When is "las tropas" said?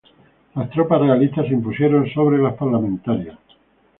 0.55-0.99